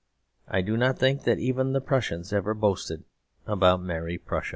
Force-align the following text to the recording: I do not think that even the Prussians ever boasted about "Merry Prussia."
I 0.47 0.61
do 0.61 0.77
not 0.77 0.97
think 0.97 1.25
that 1.25 1.37
even 1.37 1.73
the 1.73 1.79
Prussians 1.79 2.33
ever 2.33 2.55
boasted 2.55 3.03
about 3.45 3.83
"Merry 3.83 4.17
Prussia." 4.17 4.49